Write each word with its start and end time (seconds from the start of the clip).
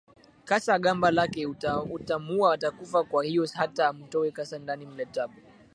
kasa 0.45 0.79
gamba 0.79 1.11
lake 1.11 1.45
utamuua 1.91 2.53
atakufa 2.53 3.03
kwa 3.03 3.23
hiyo 3.23 3.47
hata 3.53 3.91
umtoe 3.91 4.31
kasa 4.31 4.59
ndani 4.59 4.85
mle 4.85 5.05
tabu 5.05 5.35